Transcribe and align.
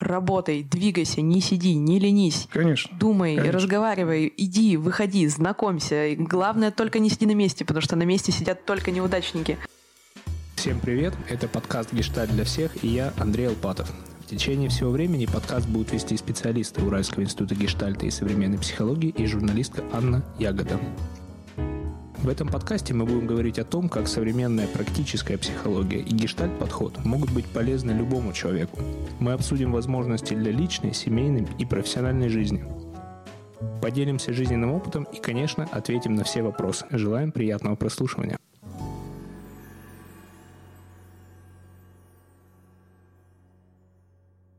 Работай, 0.00 0.62
двигайся, 0.62 1.20
не 1.20 1.42
сиди, 1.42 1.74
не 1.74 1.98
ленись. 1.98 2.48
Конечно. 2.50 2.96
Думай, 2.98 3.36
Конечно. 3.36 3.52
разговаривай, 3.58 4.32
иди, 4.34 4.78
выходи, 4.78 5.26
знакомься. 5.28 6.06
И 6.06 6.16
главное, 6.16 6.70
только 6.70 6.98
не 6.98 7.10
сиди 7.10 7.26
на 7.26 7.34
месте, 7.34 7.66
потому 7.66 7.82
что 7.82 7.96
на 7.96 8.04
месте 8.04 8.32
сидят 8.32 8.64
только 8.64 8.90
неудачники. 8.90 9.58
Всем 10.56 10.80
привет, 10.80 11.14
это 11.28 11.48
подкаст 11.48 11.92
«Гештальт 11.92 12.30
для 12.30 12.44
всех» 12.44 12.82
и 12.82 12.88
я, 12.88 13.12
Андрей 13.18 13.48
Алпатов. 13.48 13.92
В 14.24 14.26
течение 14.26 14.70
всего 14.70 14.90
времени 14.90 15.26
подкаст 15.26 15.68
будут 15.68 15.92
вести 15.92 16.16
специалисты 16.16 16.82
Уральского 16.82 17.22
института 17.22 17.54
гештальта 17.54 18.06
и 18.06 18.10
современной 18.10 18.58
психологии 18.58 19.10
и 19.10 19.26
журналистка 19.26 19.84
Анна 19.92 20.24
Ягода. 20.38 20.78
В 22.22 22.28
этом 22.28 22.48
подкасте 22.48 22.92
мы 22.92 23.06
будем 23.06 23.26
говорить 23.26 23.58
о 23.58 23.64
том, 23.64 23.88
как 23.88 24.06
современная 24.06 24.66
практическая 24.66 25.38
психология 25.38 26.00
и 26.00 26.14
гештальт-подход 26.14 27.02
могут 27.02 27.32
быть 27.32 27.46
полезны 27.46 27.92
любому 27.92 28.34
человеку. 28.34 28.78
Мы 29.20 29.32
обсудим 29.32 29.72
возможности 29.72 30.34
для 30.34 30.52
личной, 30.52 30.92
семейной 30.92 31.48
и 31.58 31.64
профессиональной 31.64 32.28
жизни. 32.28 32.62
Поделимся 33.80 34.34
жизненным 34.34 34.72
опытом 34.72 35.04
и, 35.04 35.18
конечно, 35.18 35.66
ответим 35.72 36.14
на 36.14 36.24
все 36.24 36.42
вопросы. 36.42 36.84
Желаем 36.90 37.32
приятного 37.32 37.76
прослушивания. 37.76 38.38